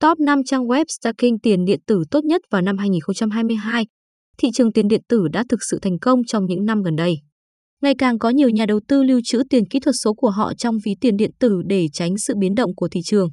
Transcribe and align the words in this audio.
Top 0.00 0.20
5 0.20 0.44
trang 0.44 0.66
web 0.66 0.84
staking 0.88 1.38
tiền 1.42 1.64
điện 1.64 1.80
tử 1.86 2.02
tốt 2.10 2.24
nhất 2.24 2.42
vào 2.50 2.62
năm 2.62 2.78
2022. 2.78 3.86
Thị 4.38 4.48
trường 4.54 4.72
tiền 4.72 4.88
điện 4.88 5.00
tử 5.08 5.28
đã 5.32 5.44
thực 5.48 5.60
sự 5.70 5.78
thành 5.82 5.98
công 5.98 6.24
trong 6.24 6.46
những 6.46 6.64
năm 6.64 6.82
gần 6.82 6.96
đây. 6.96 7.14
Ngày 7.82 7.94
càng 7.98 8.18
có 8.18 8.28
nhiều 8.28 8.48
nhà 8.48 8.66
đầu 8.66 8.80
tư 8.88 9.02
lưu 9.02 9.20
trữ 9.24 9.42
tiền 9.50 9.64
kỹ 9.70 9.80
thuật 9.80 9.94
số 10.02 10.14
của 10.14 10.30
họ 10.30 10.52
trong 10.58 10.74
ví 10.84 10.94
tiền 11.00 11.16
điện 11.16 11.30
tử 11.38 11.62
để 11.66 11.86
tránh 11.92 12.18
sự 12.18 12.34
biến 12.40 12.54
động 12.54 12.74
của 12.76 12.88
thị 12.88 13.00
trường. 13.04 13.28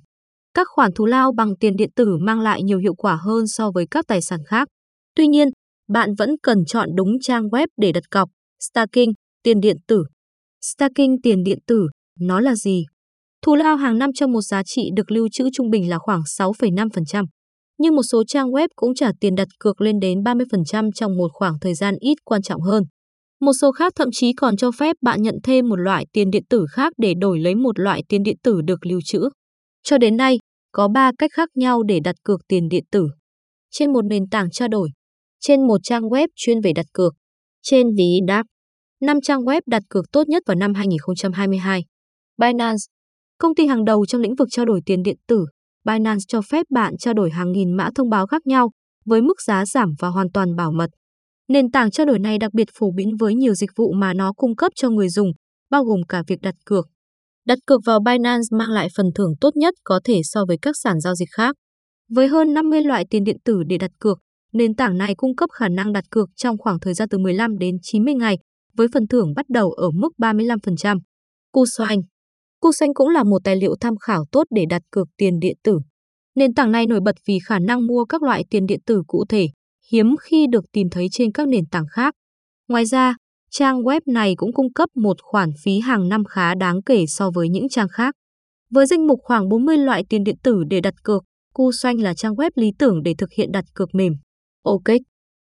Các 0.53 0.67
khoản 0.69 0.91
thù 0.93 1.05
lao 1.05 1.31
bằng 1.31 1.55
tiền 1.59 1.75
điện 1.75 1.89
tử 1.95 2.17
mang 2.21 2.39
lại 2.39 2.63
nhiều 2.63 2.77
hiệu 2.77 2.95
quả 2.95 3.17
hơn 3.21 3.47
so 3.47 3.71
với 3.71 3.85
các 3.91 4.05
tài 4.07 4.21
sản 4.21 4.39
khác. 4.47 4.67
Tuy 5.15 5.27
nhiên, 5.27 5.49
bạn 5.89 6.09
vẫn 6.17 6.29
cần 6.43 6.65
chọn 6.67 6.89
đúng 6.95 7.19
trang 7.21 7.43
web 7.43 7.67
để 7.77 7.91
đặt 7.91 8.03
cọc. 8.11 8.29
Staking, 8.59 9.11
tiền 9.43 9.59
điện 9.59 9.77
tử. 9.87 10.03
Staking 10.61 11.21
tiền 11.23 11.43
điện 11.43 11.59
tử, 11.67 11.87
nó 12.19 12.39
là 12.39 12.55
gì? 12.55 12.85
Thù 13.45 13.55
lao 13.55 13.75
hàng 13.75 13.97
năm 13.97 14.09
cho 14.13 14.27
một 14.27 14.41
giá 14.41 14.63
trị 14.65 14.89
được 14.95 15.11
lưu 15.11 15.27
trữ 15.31 15.49
trung 15.53 15.69
bình 15.69 15.89
là 15.89 15.97
khoảng 15.99 16.21
6,5%. 16.21 17.25
Nhưng 17.77 17.95
một 17.95 18.01
số 18.03 18.23
trang 18.27 18.51
web 18.51 18.67
cũng 18.75 18.95
trả 18.95 19.11
tiền 19.19 19.35
đặt 19.35 19.47
cược 19.59 19.81
lên 19.81 19.99
đến 19.99 20.19
30% 20.19 20.91
trong 20.95 21.17
một 21.17 21.27
khoảng 21.33 21.59
thời 21.61 21.73
gian 21.73 21.95
ít 21.99 22.15
quan 22.23 22.41
trọng 22.41 22.61
hơn. 22.61 22.83
Một 23.41 23.51
số 23.61 23.71
khác 23.71 23.93
thậm 23.95 24.09
chí 24.11 24.33
còn 24.33 24.57
cho 24.57 24.71
phép 24.71 24.95
bạn 25.01 25.21
nhận 25.21 25.35
thêm 25.43 25.69
một 25.69 25.75
loại 25.75 26.05
tiền 26.13 26.29
điện 26.29 26.43
tử 26.49 26.65
khác 26.71 26.93
để 26.97 27.13
đổi 27.19 27.39
lấy 27.39 27.55
một 27.55 27.79
loại 27.79 28.03
tiền 28.09 28.23
điện 28.23 28.37
tử 28.43 28.61
được 28.61 28.85
lưu 28.85 28.99
trữ. 29.05 29.29
Cho 29.83 29.97
đến 29.97 30.17
nay, 30.17 30.37
có 30.71 30.87
3 30.87 31.11
cách 31.17 31.31
khác 31.33 31.49
nhau 31.55 31.83
để 31.83 31.99
đặt 32.03 32.15
cược 32.23 32.41
tiền 32.47 32.67
điện 32.69 32.83
tử. 32.91 33.07
Trên 33.71 33.93
một 33.93 34.05
nền 34.05 34.29
tảng 34.31 34.51
trao 34.51 34.67
đổi, 34.67 34.89
trên 35.39 35.67
một 35.67 35.77
trang 35.83 36.03
web 36.03 36.27
chuyên 36.35 36.61
về 36.61 36.73
đặt 36.75 36.85
cược, 36.93 37.13
trên 37.61 37.87
ví 37.97 38.19
đáp. 38.27 38.43
5 39.01 39.21
trang 39.21 39.41
web 39.41 39.61
đặt 39.65 39.83
cược 39.89 40.05
tốt 40.11 40.27
nhất 40.27 40.43
vào 40.45 40.55
năm 40.55 40.73
2022. 40.73 41.83
Binance, 42.37 42.94
công 43.37 43.55
ty 43.55 43.67
hàng 43.67 43.85
đầu 43.85 44.05
trong 44.05 44.21
lĩnh 44.21 44.35
vực 44.35 44.47
trao 44.51 44.65
đổi 44.65 44.81
tiền 44.85 45.03
điện 45.03 45.17
tử. 45.27 45.45
Binance 45.85 46.23
cho 46.27 46.41
phép 46.41 46.65
bạn 46.69 46.97
trao 46.97 47.13
đổi 47.13 47.31
hàng 47.31 47.51
nghìn 47.51 47.73
mã 47.73 47.89
thông 47.95 48.09
báo 48.09 48.27
khác 48.27 48.47
nhau 48.47 48.71
với 49.05 49.21
mức 49.21 49.41
giá 49.41 49.65
giảm 49.65 49.93
và 49.99 50.07
hoàn 50.07 50.31
toàn 50.31 50.55
bảo 50.55 50.71
mật. 50.71 50.89
Nền 51.47 51.71
tảng 51.71 51.91
trao 51.91 52.05
đổi 52.05 52.19
này 52.19 52.37
đặc 52.37 52.53
biệt 52.53 52.67
phổ 52.79 52.91
biến 52.91 53.17
với 53.19 53.35
nhiều 53.35 53.53
dịch 53.53 53.69
vụ 53.75 53.93
mà 53.93 54.13
nó 54.13 54.33
cung 54.33 54.55
cấp 54.55 54.71
cho 54.75 54.89
người 54.89 55.09
dùng, 55.09 55.31
bao 55.69 55.83
gồm 55.83 55.99
cả 56.09 56.23
việc 56.27 56.41
đặt 56.41 56.55
cược. 56.65 56.87
Đặt 57.45 57.57
cược 57.67 57.81
vào 57.85 57.99
Binance 57.99 58.47
mang 58.51 58.69
lại 58.69 58.87
phần 58.97 59.05
thưởng 59.15 59.33
tốt 59.41 59.55
nhất 59.55 59.73
có 59.83 59.99
thể 60.03 60.21
so 60.23 60.45
với 60.45 60.57
các 60.61 60.75
sàn 60.83 60.99
giao 60.99 61.15
dịch 61.15 61.29
khác. 61.31 61.55
Với 62.09 62.27
hơn 62.27 62.53
50 62.53 62.81
loại 62.81 63.05
tiền 63.09 63.23
điện 63.23 63.37
tử 63.45 63.63
để 63.67 63.77
đặt 63.77 63.91
cược, 63.99 64.19
nền 64.53 64.75
tảng 64.75 64.97
này 64.97 65.15
cung 65.17 65.35
cấp 65.35 65.49
khả 65.53 65.69
năng 65.69 65.93
đặt 65.93 66.03
cược 66.11 66.29
trong 66.35 66.57
khoảng 66.57 66.79
thời 66.79 66.93
gian 66.93 67.09
từ 67.09 67.17
15 67.17 67.57
đến 67.57 67.75
90 67.81 68.13
ngày, 68.13 68.37
với 68.77 68.87
phần 68.93 69.07
thưởng 69.07 69.33
bắt 69.35 69.45
đầu 69.49 69.71
ở 69.71 69.91
mức 69.91 70.09
35%. 70.17 70.99
Kucoin 72.65 72.73
xanh 72.73 72.93
cũng 72.93 73.09
là 73.09 73.23
một 73.23 73.43
tài 73.43 73.55
liệu 73.55 73.75
tham 73.79 73.97
khảo 73.97 74.25
tốt 74.31 74.43
để 74.49 74.65
đặt 74.69 74.81
cược 74.91 75.07
tiền 75.17 75.39
điện 75.39 75.57
tử. 75.63 75.79
Nền 76.35 76.53
tảng 76.53 76.71
này 76.71 76.87
nổi 76.87 76.99
bật 77.05 77.15
vì 77.27 77.39
khả 77.45 77.59
năng 77.59 77.87
mua 77.87 78.05
các 78.05 78.23
loại 78.23 78.43
tiền 78.49 78.65
điện 78.65 78.79
tử 78.85 79.03
cụ 79.07 79.25
thể, 79.29 79.47
hiếm 79.91 80.15
khi 80.21 80.47
được 80.51 80.65
tìm 80.71 80.89
thấy 80.89 81.07
trên 81.11 81.31
các 81.31 81.47
nền 81.47 81.65
tảng 81.65 81.85
khác. 81.91 82.13
Ngoài 82.67 82.85
ra, 82.85 83.15
trang 83.51 83.81
web 83.81 84.01
này 84.05 84.33
cũng 84.37 84.53
cung 84.53 84.73
cấp 84.73 84.89
một 84.95 85.17
khoản 85.21 85.49
phí 85.63 85.79
hàng 85.79 86.09
năm 86.09 86.23
khá 86.25 86.55
đáng 86.55 86.83
kể 86.83 87.05
so 87.07 87.31
với 87.31 87.49
những 87.49 87.69
trang 87.69 87.87
khác. 87.91 88.15
Với 88.69 88.85
danh 88.85 89.07
mục 89.07 89.19
khoảng 89.23 89.49
40 89.49 89.77
loại 89.77 90.03
tiền 90.09 90.23
điện 90.23 90.37
tử 90.43 90.63
để 90.69 90.81
đặt 90.81 90.93
cược, 91.03 91.23
Kucoin 91.53 91.97
là 91.97 92.13
trang 92.13 92.33
web 92.33 92.49
lý 92.55 92.71
tưởng 92.79 93.03
để 93.03 93.13
thực 93.17 93.29
hiện 93.37 93.51
đặt 93.51 93.65
cược 93.73 93.95
mềm. 93.95 94.13
OKEX 94.63 95.01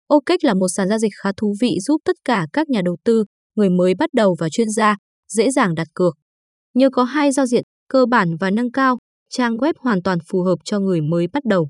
OKEX 0.07 0.39
là 0.41 0.53
một 0.53 0.67
sàn 0.67 0.89
giao 0.89 0.99
dịch 0.99 1.11
khá 1.23 1.31
thú 1.37 1.55
vị 1.61 1.77
giúp 1.79 2.01
tất 2.05 2.15
cả 2.25 2.47
các 2.53 2.69
nhà 2.69 2.81
đầu 2.85 2.97
tư, 3.03 3.25
người 3.55 3.69
mới 3.69 3.93
bắt 3.95 4.09
đầu 4.13 4.35
và 4.39 4.49
chuyên 4.49 4.69
gia 4.69 4.95
dễ 5.29 5.51
dàng 5.51 5.75
đặt 5.75 5.87
cược. 5.93 6.15
Nhờ 6.75 6.89
có 6.89 7.03
hai 7.03 7.31
giao 7.31 7.45
diện 7.45 7.63
cơ 7.89 8.05
bản 8.05 8.35
và 8.39 8.51
nâng 8.51 8.71
cao, 8.71 8.97
trang 9.29 9.57
web 9.57 9.73
hoàn 9.77 10.01
toàn 10.03 10.17
phù 10.29 10.41
hợp 10.41 10.55
cho 10.63 10.79
người 10.79 11.01
mới 11.01 11.27
bắt 11.33 11.43
đầu. 11.45 11.69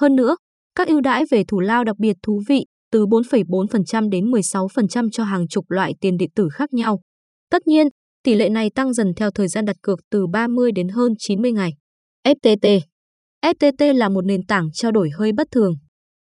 Hơn 0.00 0.16
nữa, 0.16 0.36
các 0.74 0.88
ưu 0.88 1.00
đãi 1.00 1.24
về 1.30 1.44
thủ 1.48 1.60
lao 1.60 1.84
đặc 1.84 1.96
biệt 1.98 2.16
thú 2.22 2.42
vị 2.48 2.64
từ 2.92 3.06
4,4% 3.06 4.08
đến 4.08 4.30
16% 4.30 5.10
cho 5.10 5.24
hàng 5.24 5.48
chục 5.48 5.70
loại 5.70 5.92
tiền 6.00 6.16
điện 6.16 6.30
tử 6.34 6.48
khác 6.52 6.72
nhau. 6.72 7.00
Tất 7.50 7.66
nhiên, 7.66 7.86
tỷ 8.24 8.34
lệ 8.34 8.48
này 8.48 8.70
tăng 8.74 8.92
dần 8.92 9.14
theo 9.16 9.30
thời 9.30 9.48
gian 9.48 9.64
đặt 9.64 9.76
cược 9.82 9.98
từ 10.10 10.26
30 10.32 10.72
đến 10.72 10.88
hơn 10.88 11.12
90 11.18 11.52
ngày. 11.52 11.72
FTT 12.26 12.80
FTT 13.44 13.94
là 13.94 14.08
một 14.08 14.24
nền 14.24 14.46
tảng 14.46 14.68
trao 14.72 14.92
đổi 14.92 15.10
hơi 15.18 15.32
bất 15.32 15.48
thường. 15.50 15.74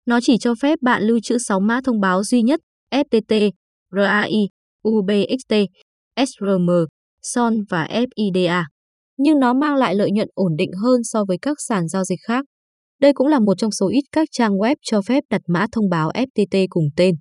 Nó 0.07 0.21
chỉ 0.23 0.39
cho 0.39 0.55
phép 0.63 0.79
bạn 0.83 1.03
lưu 1.03 1.21
trữ 1.21 1.39
6 1.39 1.61
mã 1.61 1.81
thông 1.85 2.01
báo 2.01 2.25
duy 2.25 2.43
nhất 2.43 2.61
FTT, 2.91 3.51
RAI, 3.93 4.49
UBXT, 4.89 5.55
SRM, 6.27 6.71
SON 7.33 7.55
và 7.69 7.89
FIDA. 7.91 8.65
Nhưng 9.19 9.41
nó 9.41 9.55
mang 9.55 9.77
lại 9.77 9.95
lợi 9.95 10.11
nhuận 10.11 10.29
ổn 10.35 10.57
định 10.57 10.71
hơn 10.83 11.05
so 11.05 11.25
với 11.25 11.39
các 11.43 11.57
sàn 11.69 11.89
giao 11.89 12.05
dịch 12.05 12.19
khác. 12.27 12.45
Đây 13.01 13.13
cũng 13.13 13.27
là 13.27 13.39
một 13.39 13.55
trong 13.59 13.71
số 13.71 13.89
ít 13.89 14.03
các 14.13 14.29
trang 14.33 14.53
web 14.53 14.77
cho 14.83 15.03
phép 15.03 15.25
đặt 15.31 15.41
mã 15.49 15.67
thông 15.73 15.89
báo 15.91 16.11
FTT 16.15 16.67
cùng 16.71 16.85
tên. 16.97 17.15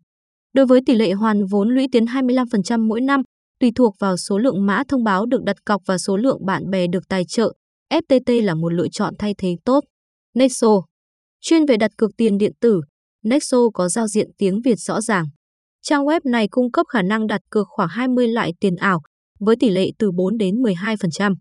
Đối 0.53 0.65
với 0.65 0.79
tỷ 0.85 0.95
lệ 0.95 1.11
hoàn 1.11 1.45
vốn 1.51 1.69
lũy 1.69 1.87
tiến 1.91 2.05
25% 2.05 2.87
mỗi 2.87 3.01
năm, 3.01 3.21
tùy 3.59 3.71
thuộc 3.75 3.95
vào 3.99 4.17
số 4.17 4.37
lượng 4.37 4.65
mã 4.65 4.83
thông 4.87 5.03
báo 5.03 5.25
được 5.25 5.43
đặt 5.43 5.55
cọc 5.65 5.81
và 5.85 5.97
số 5.97 6.17
lượng 6.17 6.45
bạn 6.45 6.69
bè 6.69 6.87
được 6.87 7.03
tài 7.09 7.23
trợ, 7.25 7.53
FTT 7.93 8.43
là 8.43 8.53
một 8.53 8.73
lựa 8.73 8.87
chọn 8.91 9.13
thay 9.19 9.33
thế 9.37 9.55
tốt. 9.65 9.79
Nexo 10.33 10.81
Chuyên 11.41 11.65
về 11.65 11.77
đặt 11.77 11.91
cược 11.97 12.11
tiền 12.17 12.37
điện 12.37 12.51
tử, 12.61 12.81
Nexo 13.23 13.57
có 13.73 13.89
giao 13.89 14.07
diện 14.07 14.29
tiếng 14.37 14.61
Việt 14.61 14.75
rõ 14.75 15.01
ràng. 15.01 15.25
Trang 15.81 16.05
web 16.05 16.19
này 16.23 16.47
cung 16.51 16.71
cấp 16.71 16.85
khả 16.89 17.01
năng 17.01 17.27
đặt 17.27 17.41
cược 17.49 17.67
khoảng 17.69 17.89
20 17.89 18.27
loại 18.27 18.53
tiền 18.59 18.75
ảo 18.75 19.01
với 19.45 19.55
tỷ 19.59 19.69
lệ 19.69 19.89
từ 19.99 20.11
4 20.11 20.37
đến 20.37 20.55
12%. 20.55 21.35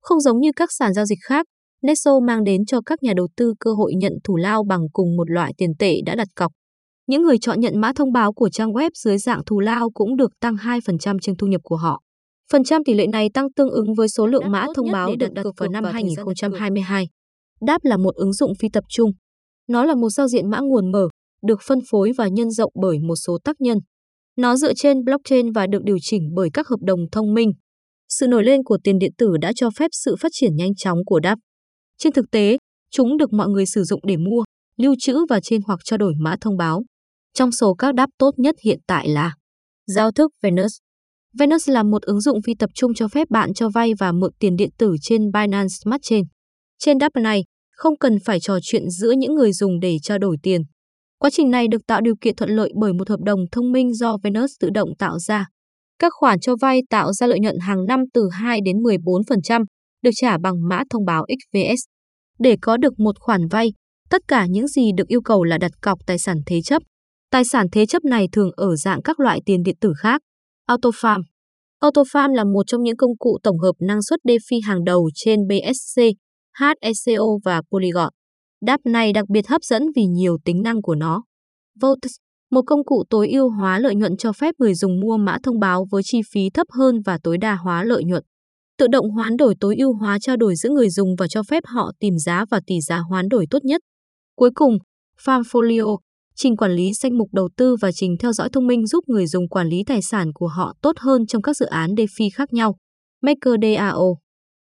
Không 0.00 0.20
giống 0.20 0.40
như 0.40 0.50
các 0.56 0.72
sàn 0.72 0.94
giao 0.94 1.04
dịch 1.04 1.18
khác, 1.22 1.46
Nexo 1.82 2.20
mang 2.20 2.44
đến 2.44 2.64
cho 2.66 2.80
các 2.86 3.02
nhà 3.02 3.12
đầu 3.16 3.28
tư 3.36 3.54
cơ 3.60 3.72
hội 3.72 3.92
nhận 3.96 4.12
thủ 4.24 4.36
lao 4.36 4.64
bằng 4.64 4.80
cùng 4.92 5.16
một 5.16 5.30
loại 5.30 5.52
tiền 5.56 5.70
tệ 5.78 5.96
đã 6.06 6.14
đặt 6.14 6.28
cọc. 6.36 6.52
Những 7.06 7.22
người 7.22 7.38
chọn 7.38 7.60
nhận 7.60 7.80
mã 7.80 7.92
thông 7.96 8.12
báo 8.12 8.32
của 8.32 8.48
trang 8.48 8.72
web 8.72 8.90
dưới 8.94 9.18
dạng 9.18 9.44
thù 9.46 9.60
lao 9.60 9.90
cũng 9.94 10.16
được 10.16 10.30
tăng 10.40 10.54
2% 10.54 11.18
trên 11.22 11.36
thu 11.36 11.46
nhập 11.46 11.60
của 11.64 11.76
họ. 11.76 12.00
Phần 12.52 12.64
trăm 12.64 12.84
tỷ 12.84 12.94
lệ 12.94 13.06
này 13.06 13.28
tăng 13.34 13.52
tương 13.52 13.70
ứng 13.70 13.94
với 13.96 14.08
số 14.08 14.26
lượng 14.26 14.50
mã 14.50 14.66
thông 14.74 14.92
báo 14.92 15.16
được 15.18 15.32
đặt 15.32 15.42
cược 15.42 15.54
vào 15.58 15.68
năm 15.68 15.84
2022. 15.84 17.08
Đáp 17.66 17.84
là 17.84 17.96
một 17.96 18.14
ứng 18.14 18.32
dụng 18.32 18.52
phi 18.60 18.68
tập 18.72 18.84
trung. 18.88 19.10
Nó 19.68 19.84
là 19.84 19.94
một 19.94 20.10
giao 20.10 20.28
diện 20.28 20.50
mã 20.50 20.60
nguồn 20.60 20.92
mở, 20.92 21.08
được 21.42 21.60
phân 21.68 21.78
phối 21.90 22.12
và 22.16 22.28
nhân 22.28 22.50
rộng 22.50 22.72
bởi 22.82 22.98
một 22.98 23.16
số 23.26 23.38
tác 23.44 23.60
nhân. 23.60 23.78
Nó 24.36 24.56
dựa 24.56 24.74
trên 24.74 25.04
blockchain 25.04 25.52
và 25.52 25.66
được 25.66 25.82
điều 25.84 25.96
chỉnh 26.00 26.22
bởi 26.34 26.48
các 26.52 26.68
hợp 26.68 26.80
đồng 26.80 27.00
thông 27.12 27.34
minh. 27.34 27.52
Sự 28.08 28.26
nổi 28.26 28.44
lên 28.44 28.62
của 28.64 28.78
tiền 28.84 28.98
điện 28.98 29.12
tử 29.18 29.36
đã 29.40 29.52
cho 29.56 29.70
phép 29.70 29.88
sự 29.92 30.16
phát 30.20 30.28
triển 30.32 30.56
nhanh 30.56 30.74
chóng 30.74 30.98
của 31.06 31.20
DApp. 31.22 31.40
Trên 31.98 32.12
thực 32.12 32.30
tế, 32.30 32.58
chúng 32.90 33.16
được 33.16 33.32
mọi 33.32 33.48
người 33.48 33.66
sử 33.66 33.84
dụng 33.84 34.00
để 34.06 34.16
mua, 34.16 34.44
lưu 34.76 34.94
trữ 34.98 35.16
và 35.28 35.40
trên 35.40 35.60
hoặc 35.66 35.80
trao 35.84 35.98
đổi 35.98 36.14
mã 36.18 36.36
thông 36.40 36.56
báo. 36.56 36.84
Trong 37.34 37.52
số 37.52 37.74
các 37.74 37.94
đáp 37.94 38.10
tốt 38.18 38.30
nhất 38.36 38.54
hiện 38.64 38.78
tại 38.86 39.08
là 39.08 39.34
Giao 39.86 40.12
thức 40.12 40.32
Venus. 40.42 40.72
Venus 41.38 41.68
là 41.68 41.82
một 41.82 42.02
ứng 42.02 42.20
dụng 42.20 42.42
phi 42.42 42.54
tập 42.54 42.70
trung 42.74 42.94
cho 42.94 43.08
phép 43.08 43.30
bạn 43.30 43.54
cho 43.54 43.68
vay 43.68 43.92
và 43.98 44.12
mượn 44.12 44.32
tiền 44.38 44.56
điện 44.56 44.70
tử 44.78 44.96
trên 45.02 45.32
Binance 45.32 45.68
Smart 45.68 46.02
Chain. 46.02 46.24
Trên 46.78 46.98
đáp 46.98 47.16
này, 47.16 47.44
không 47.72 47.98
cần 47.98 48.18
phải 48.24 48.40
trò 48.40 48.58
chuyện 48.62 48.90
giữa 48.90 49.10
những 49.10 49.34
người 49.34 49.52
dùng 49.52 49.80
để 49.80 49.96
trao 50.02 50.18
đổi 50.18 50.36
tiền. 50.42 50.62
Quá 51.18 51.30
trình 51.30 51.50
này 51.50 51.68
được 51.68 51.86
tạo 51.86 52.00
điều 52.00 52.14
kiện 52.20 52.36
thuận 52.36 52.50
lợi 52.50 52.72
bởi 52.80 52.92
một 52.92 53.08
hợp 53.08 53.20
đồng 53.20 53.40
thông 53.52 53.72
minh 53.72 53.94
do 53.94 54.16
Venus 54.22 54.50
tự 54.60 54.70
động 54.70 54.88
tạo 54.98 55.18
ra. 55.18 55.46
Các 55.98 56.12
khoản 56.18 56.40
cho 56.40 56.56
vay 56.60 56.80
tạo 56.90 57.12
ra 57.12 57.26
lợi 57.26 57.40
nhuận 57.40 57.58
hàng 57.60 57.84
năm 57.88 58.00
từ 58.14 58.28
2 58.32 58.60
đến 58.64 58.76
14%, 58.76 59.64
được 60.02 60.10
trả 60.14 60.38
bằng 60.38 60.68
mã 60.68 60.82
thông 60.90 61.04
báo 61.04 61.26
XVS. 61.28 61.80
Để 62.38 62.56
có 62.62 62.76
được 62.76 63.00
một 63.00 63.20
khoản 63.20 63.48
vay, 63.50 63.72
tất 64.10 64.22
cả 64.28 64.46
những 64.46 64.68
gì 64.68 64.90
được 64.96 65.08
yêu 65.08 65.20
cầu 65.22 65.44
là 65.44 65.58
đặt 65.58 65.72
cọc 65.82 65.98
tài 66.06 66.18
sản 66.18 66.36
thế 66.46 66.62
chấp. 66.62 66.82
Tài 67.30 67.44
sản 67.44 67.66
thế 67.72 67.86
chấp 67.86 68.04
này 68.04 68.28
thường 68.32 68.50
ở 68.56 68.76
dạng 68.76 69.02
các 69.02 69.20
loại 69.20 69.40
tiền 69.46 69.62
điện 69.62 69.76
tử 69.80 69.92
khác. 69.98 70.20
AutoFarm 70.68 71.22
AutoFarm 71.80 72.34
là 72.34 72.44
một 72.44 72.62
trong 72.66 72.82
những 72.82 72.96
công 72.96 73.16
cụ 73.18 73.38
tổng 73.42 73.58
hợp 73.58 73.72
năng 73.80 74.02
suất 74.02 74.20
DeFi 74.24 74.60
hàng 74.64 74.84
đầu 74.84 75.10
trên 75.14 75.40
BSC, 75.48 76.02
HSCO 76.58 77.26
và 77.44 77.62
Polygon. 77.70 78.08
Đáp 78.66 78.80
này 78.86 79.12
đặc 79.12 79.28
biệt 79.28 79.48
hấp 79.48 79.62
dẫn 79.62 79.82
vì 79.96 80.04
nhiều 80.04 80.38
tính 80.44 80.62
năng 80.62 80.82
của 80.82 80.94
nó. 80.94 81.24
Votes, 81.80 82.12
một 82.50 82.62
công 82.66 82.84
cụ 82.84 83.04
tối 83.10 83.28
ưu 83.28 83.50
hóa 83.50 83.78
lợi 83.78 83.94
nhuận 83.94 84.16
cho 84.16 84.32
phép 84.32 84.54
người 84.58 84.74
dùng 84.74 85.00
mua 85.00 85.16
mã 85.16 85.38
thông 85.42 85.58
báo 85.58 85.86
với 85.90 86.02
chi 86.04 86.20
phí 86.32 86.50
thấp 86.54 86.66
hơn 86.70 87.00
và 87.04 87.18
tối 87.22 87.38
đa 87.38 87.54
hóa 87.54 87.84
lợi 87.84 88.04
nhuận. 88.04 88.24
Tự 88.78 88.86
động 88.86 89.10
hoán 89.10 89.36
đổi 89.36 89.54
tối 89.60 89.76
ưu 89.78 89.92
hóa 89.92 90.18
trao 90.20 90.36
đổi 90.36 90.56
giữa 90.56 90.70
người 90.70 90.90
dùng 90.90 91.08
và 91.18 91.28
cho 91.28 91.42
phép 91.42 91.62
họ 91.66 91.92
tìm 92.00 92.18
giá 92.18 92.44
và 92.50 92.60
tỷ 92.66 92.80
giá 92.80 92.98
hoán 92.98 93.28
đổi 93.28 93.46
tốt 93.50 93.64
nhất. 93.64 93.80
Cuối 94.36 94.50
cùng, 94.54 94.78
Farmfolio, 95.24 95.98
trình 96.34 96.56
quản 96.56 96.72
lý 96.72 96.92
danh 96.92 97.18
mục 97.18 97.28
đầu 97.32 97.48
tư 97.56 97.76
và 97.80 97.92
trình 97.92 98.16
theo 98.20 98.32
dõi 98.32 98.48
thông 98.52 98.66
minh 98.66 98.86
giúp 98.86 99.04
người 99.06 99.26
dùng 99.26 99.48
quản 99.48 99.68
lý 99.68 99.82
tài 99.86 100.02
sản 100.02 100.32
của 100.34 100.48
họ 100.48 100.74
tốt 100.82 100.96
hơn 100.98 101.26
trong 101.26 101.42
các 101.42 101.56
dự 101.56 101.66
án 101.66 101.94
DeFi 101.94 102.28
khác 102.34 102.52
nhau. 102.52 102.76
MakerDAO 103.22 104.23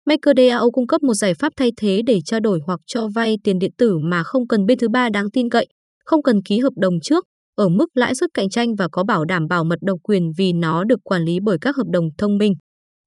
MakerDAO 0.07 0.71
cung 0.71 0.87
cấp 0.87 1.03
một 1.03 1.13
giải 1.13 1.33
pháp 1.33 1.53
thay 1.57 1.71
thế 1.77 2.01
để 2.05 2.19
trao 2.25 2.39
đổi 2.39 2.59
hoặc 2.67 2.79
cho 2.85 3.07
vay 3.15 3.37
tiền 3.43 3.59
điện 3.59 3.71
tử 3.77 3.97
mà 3.97 4.23
không 4.23 4.47
cần 4.47 4.65
bên 4.65 4.77
thứ 4.77 4.89
ba 4.89 5.09
đáng 5.09 5.31
tin 5.31 5.49
cậy, 5.49 5.67
không 6.05 6.23
cần 6.23 6.41
ký 6.41 6.59
hợp 6.59 6.73
đồng 6.75 6.93
trước, 7.03 7.25
ở 7.55 7.69
mức 7.69 7.85
lãi 7.93 8.15
suất 8.15 8.29
cạnh 8.33 8.49
tranh 8.49 8.75
và 8.75 8.87
có 8.91 9.03
bảo 9.03 9.25
đảm 9.25 9.47
bảo 9.47 9.63
mật 9.63 9.79
độc 9.81 9.99
quyền 10.03 10.31
vì 10.37 10.53
nó 10.53 10.83
được 10.83 10.99
quản 11.03 11.21
lý 11.21 11.39
bởi 11.43 11.57
các 11.61 11.75
hợp 11.75 11.87
đồng 11.91 12.05
thông 12.17 12.37
minh. 12.37 12.53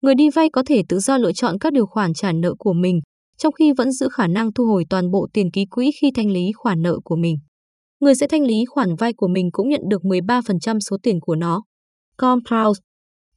Người 0.03 0.15
đi 0.15 0.31
vay 0.31 0.49
có 0.53 0.63
thể 0.67 0.83
tự 0.89 0.99
do 0.99 1.19
lựa 1.19 1.33
chọn 1.33 1.59
các 1.59 1.73
điều 1.73 1.87
khoản 1.87 2.15
trả 2.15 2.33
nợ 2.33 2.55
của 2.59 2.73
mình, 2.73 3.01
trong 3.39 3.53
khi 3.53 3.73
vẫn 3.73 3.93
giữ 3.93 4.09
khả 4.13 4.27
năng 4.27 4.53
thu 4.53 4.65
hồi 4.65 4.85
toàn 4.91 5.11
bộ 5.11 5.29
tiền 5.33 5.51
ký 5.51 5.65
quỹ 5.71 5.91
khi 6.01 6.11
thanh 6.15 6.31
lý 6.31 6.53
khoản 6.55 6.83
nợ 6.83 6.99
của 7.05 7.17
mình. 7.17 7.37
Người 8.01 8.15
sẽ 8.15 8.27
thanh 8.27 8.43
lý 8.43 8.65
khoản 8.69 8.95
vay 8.99 9.13
của 9.13 9.29
mình 9.29 9.49
cũng 9.53 9.69
nhận 9.69 9.83
được 9.89 10.03
13% 10.03 10.79
số 10.91 10.97
tiền 11.03 11.21
của 11.21 11.35
nó. 11.35 11.63
Compound 12.17 12.79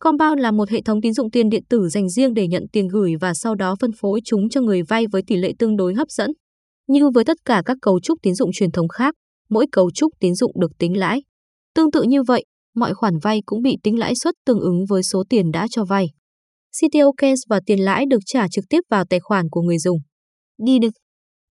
Compound 0.03 0.41
là 0.41 0.51
một 0.51 0.69
hệ 0.69 0.81
thống 0.81 1.01
tín 1.01 1.13
dụng 1.13 1.31
tiền 1.31 1.49
điện 1.49 1.63
tử 1.69 1.89
dành 1.89 2.09
riêng 2.09 2.33
để 2.33 2.47
nhận 2.47 2.63
tiền 2.71 2.87
gửi 2.87 3.13
và 3.21 3.33
sau 3.33 3.55
đó 3.55 3.75
phân 3.79 3.91
phối 3.91 4.19
chúng 4.25 4.49
cho 4.49 4.61
người 4.61 4.81
vay 4.83 5.05
với 5.11 5.21
tỷ 5.27 5.35
lệ 5.35 5.51
tương 5.59 5.75
đối 5.75 5.93
hấp 5.93 6.09
dẫn. 6.09 6.31
Như 6.87 7.09
với 7.09 7.25
tất 7.25 7.37
cả 7.45 7.61
các 7.65 7.77
cấu 7.81 7.99
trúc 7.99 8.19
tín 8.21 8.35
dụng 8.35 8.49
truyền 8.53 8.71
thống 8.71 8.87
khác, 8.87 9.15
mỗi 9.49 9.65
cấu 9.71 9.91
trúc 9.91 10.13
tín 10.19 10.35
dụng 10.35 10.51
được 10.59 10.71
tính 10.79 10.97
lãi. 10.97 11.23
Tương 11.75 11.91
tự 11.91 12.03
như 12.03 12.23
vậy, 12.23 12.45
mọi 12.75 12.93
khoản 12.93 13.13
vay 13.21 13.41
cũng 13.45 13.61
bị 13.61 13.77
tính 13.83 13.99
lãi 13.99 14.13
suất 14.15 14.33
tương 14.45 14.59
ứng 14.59 14.85
với 14.89 15.03
số 15.03 15.23
tiền 15.29 15.51
đã 15.51 15.67
cho 15.71 15.85
vay. 15.85 16.05
CTO 16.81 17.11
Case 17.17 17.41
và 17.49 17.59
tiền 17.65 17.79
lãi 17.79 18.05
được 18.09 18.19
trả 18.25 18.47
trực 18.47 18.65
tiếp 18.69 18.81
vào 18.89 19.05
tài 19.09 19.19
khoản 19.19 19.49
của 19.51 19.61
người 19.61 19.77
dùng. 19.77 19.97
DINIC 20.65 20.93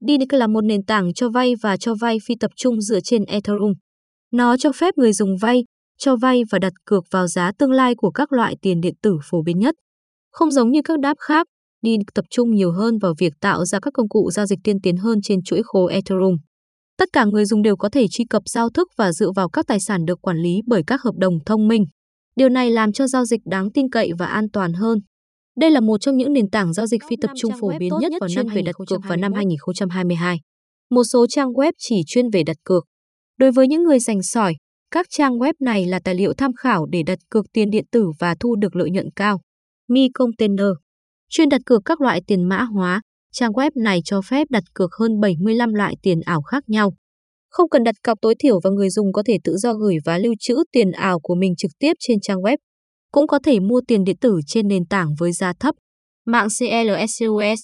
DINIC 0.08 0.34
là 0.34 0.48
một 0.48 0.62
nền 0.62 0.84
tảng 0.84 1.14
cho 1.14 1.30
vay 1.30 1.54
và 1.62 1.78
cho 1.78 1.96
vay 2.02 2.18
phi 2.26 2.36
tập 2.40 2.52
trung 2.56 2.82
dựa 2.82 3.00
trên 3.04 3.24
Ethereum. 3.26 3.74
Nó 4.32 4.58
cho 4.58 4.72
phép 4.72 4.98
người 4.98 5.14
dùng 5.14 5.38
vay, 5.42 5.64
cho 6.02 6.16
vay 6.16 6.42
và 6.52 6.60
đặt 6.60 6.74
cược 6.86 7.04
vào 7.12 7.28
giá 7.28 7.52
tương 7.60 7.72
lai 7.72 7.96
của 7.96 8.12
các 8.12 8.34
loại 8.34 8.56
tiền 8.62 8.82
điện 8.82 8.94
tử 9.02 9.18
phổ 9.24 9.42
biến 9.44 9.60
nhất. 9.60 9.76
Không 10.32 10.52
giống 10.52 10.72
như 10.72 10.82
các 10.84 11.00
đáp 11.00 11.18
khác, 11.20 11.48
DINIC 11.84 12.14
tập 12.14 12.26
trung 12.30 12.56
nhiều 12.56 12.72
hơn 12.72 12.98
vào 12.98 13.14
việc 13.18 13.34
tạo 13.42 13.66
ra 13.66 13.80
các 13.80 13.94
công 13.94 14.10
cụ 14.10 14.32
giao 14.32 14.46
dịch 14.46 14.60
tiên 14.64 14.82
tiến 14.84 14.98
hơn 14.98 15.20
trên 15.24 15.44
chuỗi 15.44 15.62
khối 15.64 15.94
Ethereum. 15.94 16.36
Tất 16.98 17.10
cả 17.14 17.26
người 17.26 17.46
dùng 17.46 17.62
đều 17.62 17.76
có 17.76 17.90
thể 17.90 18.06
truy 18.08 18.26
cập 18.30 18.44
giao 18.46 18.70
thức 18.70 18.88
và 18.98 19.12
dựa 19.12 19.32
vào 19.36 19.50
các 19.50 19.68
tài 19.68 19.80
sản 19.80 20.06
được 20.06 20.22
quản 20.22 20.38
lý 20.38 20.62
bởi 20.68 20.84
các 20.88 21.02
hợp 21.02 21.16
đồng 21.18 21.34
thông 21.46 21.68
minh. 21.68 21.86
Điều 22.36 22.50
này 22.50 22.72
làm 22.72 22.92
cho 22.92 23.08
giao 23.08 23.26
dịch 23.26 23.42
đáng 23.46 23.72
tin 23.72 23.90
cậy 23.90 24.12
và 24.20 24.26
an 24.26 24.46
toàn 24.54 24.74
hơn. 24.74 25.00
Đây 25.58 25.72
là 25.72 25.80
một 25.80 26.02
trong 26.02 26.18
những 26.18 26.34
nền 26.34 26.50
tảng 26.50 26.74
giao 26.74 26.88
dịch 26.88 27.02
phi 27.10 27.16
tập 27.22 27.32
trung 27.36 27.52
phổ 27.60 27.72
biến 27.80 27.94
nhất 28.00 28.12
vào 28.20 28.30
năm 28.36 28.48
về 28.56 28.62
đặt 28.62 28.76
cược 28.88 29.00
vào 29.08 29.18
năm 29.18 29.34
2022. 29.34 30.40
Một 30.90 31.04
số 31.04 31.28
trang 31.28 31.54
web 31.54 31.72
chỉ 31.78 31.96
chuyên 32.08 32.30
về 32.30 32.44
đặt 32.44 32.58
cược. 32.64 32.84
Đối 33.38 33.52
với 33.52 33.68
những 33.68 33.84
người 33.84 34.00
rành 34.00 34.24
sỏi, 34.24 34.56
các 34.92 35.06
trang 35.10 35.38
web 35.38 35.54
này 35.60 35.86
là 35.86 36.00
tài 36.00 36.16
liệu 36.16 36.34
tham 36.34 36.52
khảo 36.54 36.86
để 36.86 37.04
đặt 37.04 37.20
cược 37.30 37.46
tiền 37.54 37.70
điện 37.70 37.86
tử 37.92 38.12
và 38.20 38.36
thu 38.40 38.56
được 38.56 38.76
lợi 38.76 38.90
nhuận 38.92 39.10
cao. 39.16 39.42
Mi 39.90 40.10
Container 40.14 40.68
chuyên 41.30 41.50
đặt 41.50 41.62
cược 41.66 41.82
các 41.86 42.02
loại 42.02 42.22
tiền 42.28 42.44
mã 42.50 42.64
hóa, 42.64 43.02
trang 43.34 43.52
web 43.52 43.72
này 43.76 44.00
cho 44.06 44.22
phép 44.22 44.48
đặt 44.50 44.64
cược 44.74 44.90
hơn 45.00 45.20
75 45.20 45.74
loại 45.74 45.96
tiền 46.02 46.20
ảo 46.26 46.42
khác 46.42 46.64
nhau. 46.68 46.94
Không 47.50 47.70
cần 47.70 47.84
đặt 47.84 47.96
cọc 48.04 48.18
tối 48.22 48.36
thiểu 48.40 48.60
và 48.64 48.70
người 48.70 48.90
dùng 48.90 49.14
có 49.14 49.24
thể 49.26 49.38
tự 49.44 49.58
do 49.58 49.74
gửi 49.74 49.98
và 50.06 50.18
lưu 50.18 50.34
trữ 50.40 50.56
tiền 50.72 50.92
ảo 50.92 51.20
của 51.20 51.36
mình 51.36 51.56
trực 51.56 51.72
tiếp 51.80 51.94
trên 52.00 52.20
trang 52.22 52.42
web 52.42 52.58
cũng 53.12 53.28
có 53.28 53.40
thể 53.44 53.60
mua 53.60 53.82
tiền 53.88 54.04
điện 54.04 54.18
tử 54.22 54.40
trên 54.48 54.68
nền 54.68 54.86
tảng 54.86 55.08
với 55.20 55.32
giá 55.32 55.54
thấp. 55.60 55.76
Mạng 56.26 56.48
CLSUS 56.60 57.60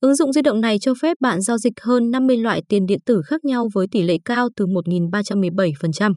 Ứng 0.00 0.14
dụng 0.14 0.32
di 0.32 0.42
động 0.42 0.60
này 0.60 0.78
cho 0.78 0.94
phép 1.02 1.16
bạn 1.20 1.40
giao 1.40 1.58
dịch 1.58 1.72
hơn 1.80 2.10
50 2.10 2.36
loại 2.36 2.62
tiền 2.68 2.86
điện 2.86 2.98
tử 3.06 3.22
khác 3.26 3.44
nhau 3.44 3.68
với 3.74 3.86
tỷ 3.90 4.02
lệ 4.02 4.16
cao 4.24 4.48
từ 4.56 4.66
1.317%. 4.66 6.14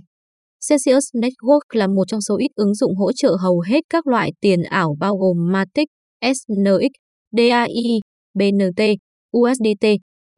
Celsius 0.70 1.04
Network 1.14 1.60
là 1.74 1.88
một 1.88 2.08
trong 2.08 2.22
số 2.22 2.38
ít 2.38 2.52
ứng 2.56 2.76
dụng 2.76 2.96
hỗ 2.96 3.12
trợ 3.12 3.36
hầu 3.42 3.60
hết 3.60 3.84
các 3.90 4.08
loại 4.08 4.32
tiền 4.42 4.64
ảo 4.64 4.96
bao 5.00 5.18
gồm 5.18 5.52
Matic, 5.52 5.88
SNX, 6.22 6.92
DAI, 7.32 8.00
BNT, 8.34 8.82
USDT, 9.38 9.86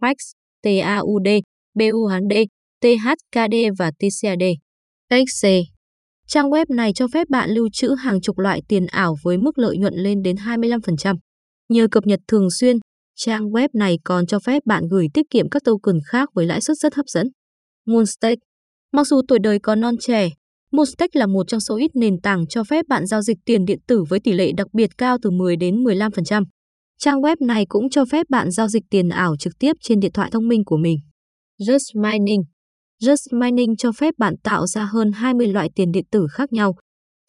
PAX, 0.01 0.15
TAUD, 0.63 1.27
BUHD, 1.73 2.33
THKD 2.81 3.55
và 3.77 3.91
TCAD. 3.91 4.43
XC 5.09 5.47
Trang 6.27 6.49
web 6.49 6.65
này 6.69 6.91
cho 6.95 7.07
phép 7.13 7.29
bạn 7.29 7.49
lưu 7.49 7.69
trữ 7.73 7.89
hàng 7.99 8.21
chục 8.21 8.39
loại 8.39 8.61
tiền 8.67 8.85
ảo 8.85 9.15
với 9.23 9.37
mức 9.37 9.57
lợi 9.57 9.77
nhuận 9.77 9.93
lên 9.93 10.21
đến 10.21 10.35
25%. 10.35 11.15
Nhờ 11.69 11.87
cập 11.91 12.05
nhật 12.05 12.19
thường 12.27 12.47
xuyên, 12.59 12.77
trang 13.15 13.49
web 13.49 13.67
này 13.73 13.97
còn 14.03 14.25
cho 14.25 14.39
phép 14.39 14.65
bạn 14.65 14.83
gửi 14.91 15.07
tiết 15.13 15.25
kiệm 15.29 15.49
các 15.49 15.63
token 15.65 15.95
khác 16.05 16.29
với 16.33 16.45
lãi 16.45 16.61
suất 16.61 16.77
rất 16.77 16.95
hấp 16.95 17.05
dẫn. 17.07 17.27
Moonstake 17.85 18.35
Mặc 18.91 19.07
dù 19.07 19.21
tuổi 19.27 19.39
đời 19.39 19.59
còn 19.59 19.79
non 19.79 19.95
trẻ, 19.99 20.29
Mustech 20.71 21.15
là 21.15 21.25
một 21.25 21.47
trong 21.47 21.59
số 21.59 21.77
ít 21.77 21.91
nền 21.93 22.21
tảng 22.21 22.47
cho 22.47 22.63
phép 22.63 22.85
bạn 22.87 23.05
giao 23.05 23.21
dịch 23.21 23.37
tiền 23.45 23.65
điện 23.65 23.79
tử 23.87 24.03
với 24.09 24.19
tỷ 24.19 24.33
lệ 24.33 24.51
đặc 24.57 24.67
biệt 24.73 24.89
cao 24.97 25.17
từ 25.21 25.29
10 25.29 25.55
đến 25.55 25.83
15%. 25.83 26.43
Trang 26.99 27.21
web 27.21 27.35
này 27.39 27.65
cũng 27.69 27.89
cho 27.89 28.05
phép 28.05 28.25
bạn 28.29 28.51
giao 28.51 28.67
dịch 28.67 28.83
tiền 28.89 29.09
ảo 29.09 29.35
trực 29.37 29.53
tiếp 29.59 29.73
trên 29.81 29.99
điện 29.99 30.11
thoại 30.11 30.29
thông 30.31 30.47
minh 30.47 30.65
của 30.65 30.77
mình. 30.77 30.97
Just 31.59 32.01
Mining 32.01 32.43
Just 33.03 33.39
Mining 33.39 33.75
cho 33.75 33.91
phép 33.91 34.13
bạn 34.17 34.33
tạo 34.43 34.67
ra 34.67 34.89
hơn 34.93 35.11
20 35.11 35.47
loại 35.47 35.69
tiền 35.75 35.91
điện 35.91 36.05
tử 36.11 36.27
khác 36.31 36.53
nhau. 36.53 36.75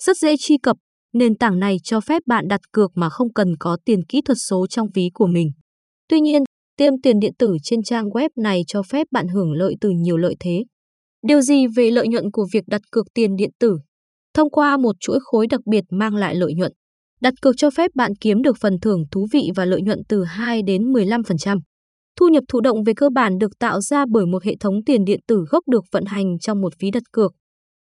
Rất 0.03 0.17
dễ 0.17 0.35
truy 0.41 0.59
cập, 0.63 0.77
nền 1.15 1.37
tảng 1.37 1.59
này 1.59 1.77
cho 1.85 2.01
phép 2.01 2.23
bạn 2.27 2.49
đặt 2.49 2.61
cược 2.73 2.91
mà 2.95 3.09
không 3.09 3.33
cần 3.33 3.57
có 3.61 3.79
tiền 3.85 4.05
kỹ 4.09 4.21
thuật 4.25 4.39
số 4.49 4.67
trong 4.67 4.89
ví 4.95 5.11
của 5.15 5.27
mình. 5.27 5.51
Tuy 6.09 6.21
nhiên, 6.21 6.43
tiêm 6.77 6.93
tiền 7.03 7.19
điện 7.19 7.33
tử 7.39 7.57
trên 7.63 7.83
trang 7.83 8.09
web 8.09 8.29
này 8.37 8.63
cho 8.67 8.83
phép 8.83 9.07
bạn 9.11 9.29
hưởng 9.29 9.53
lợi 9.53 9.75
từ 9.81 9.91
nhiều 9.91 10.17
lợi 10.17 10.37
thế. 10.41 10.65
Điều 11.23 11.41
gì 11.41 11.67
về 11.67 11.91
lợi 11.91 12.09
nhuận 12.09 12.31
của 12.31 12.47
việc 12.53 12.65
đặt 12.67 12.81
cược 12.91 13.07
tiền 13.15 13.37
điện 13.37 13.51
tử? 13.61 13.79
Thông 14.35 14.51
qua 14.51 14.77
một 14.77 14.97
chuỗi 15.01 15.19
khối 15.23 15.47
đặc 15.47 15.61
biệt 15.67 15.85
mang 15.91 16.15
lại 16.15 16.35
lợi 16.35 16.55
nhuận. 16.55 16.73
Đặt 17.21 17.35
cược 17.43 17.55
cho 17.57 17.71
phép 17.71 17.91
bạn 17.95 18.13
kiếm 18.21 18.43
được 18.43 18.57
phần 18.61 18.81
thưởng 18.81 19.05
thú 19.11 19.27
vị 19.33 19.51
và 19.57 19.65
lợi 19.65 19.83
nhuận 19.83 19.99
từ 20.09 20.25
2 20.25 20.63
đến 20.63 20.93
15%. 20.93 21.59
Thu 22.21 22.29
nhập 22.29 22.45
thụ 22.49 22.61
động 22.61 22.85
về 22.85 22.93
cơ 22.97 23.09
bản 23.15 23.39
được 23.39 23.59
tạo 23.59 23.81
ra 23.81 24.05
bởi 24.13 24.27
một 24.27 24.45
hệ 24.45 24.57
thống 24.61 24.85
tiền 24.87 25.05
điện 25.05 25.21
tử 25.27 25.45
gốc 25.51 25.69
được 25.69 25.85
vận 25.93 26.05
hành 26.05 26.39
trong 26.39 26.61
một 26.61 26.73
ví 26.79 26.91
đặt 26.91 27.03
cược. 27.13 27.33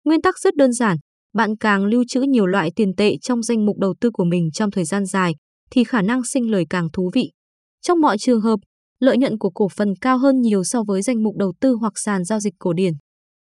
Nguyên 0.04 0.22
tắc 0.22 0.38
rất 0.38 0.54
đơn 0.54 0.72
giản, 0.72 0.96
bạn 1.34 1.56
càng 1.56 1.84
lưu 1.84 2.04
trữ 2.08 2.20
nhiều 2.20 2.46
loại 2.46 2.70
tiền 2.76 2.96
tệ 2.96 3.16
trong 3.22 3.42
danh 3.42 3.66
mục 3.66 3.78
đầu 3.78 3.94
tư 4.00 4.10
của 4.12 4.24
mình 4.24 4.50
trong 4.52 4.70
thời 4.70 4.84
gian 4.84 5.06
dài 5.06 5.34
thì 5.70 5.84
khả 5.84 6.02
năng 6.02 6.24
sinh 6.24 6.50
lời 6.50 6.64
càng 6.70 6.88
thú 6.92 7.10
vị. 7.14 7.30
Trong 7.82 8.00
mọi 8.00 8.18
trường 8.18 8.40
hợp, 8.40 8.60
lợi 9.00 9.16
nhuận 9.18 9.38
của 9.38 9.50
cổ 9.50 9.68
phần 9.76 9.94
cao 10.00 10.18
hơn 10.18 10.40
nhiều 10.40 10.64
so 10.64 10.82
với 10.86 11.02
danh 11.02 11.22
mục 11.22 11.36
đầu 11.36 11.52
tư 11.60 11.76
hoặc 11.80 11.92
sàn 11.96 12.24
giao 12.24 12.40
dịch 12.40 12.54
cổ 12.58 12.72
điển. 12.72 12.92